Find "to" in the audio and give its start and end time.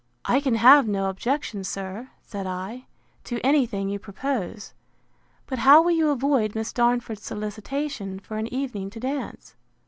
3.25-3.39, 8.89-8.99